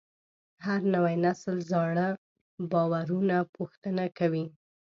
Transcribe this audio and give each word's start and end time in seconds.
هر 0.65 0.81
نوی 0.95 1.15
نسل 1.25 1.57
زاړه 1.71 2.07
باورونه 2.71 3.37
پوښتنه 3.55 4.03
کوي. 4.17 4.45